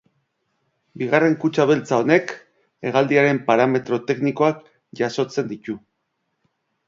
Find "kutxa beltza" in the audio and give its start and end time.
1.43-1.99